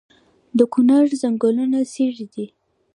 د 0.57 0.59
کونړ 0.73 1.03
ځنګلونه 1.21 1.77
څیړۍ 1.91 2.25
دي 2.33 2.45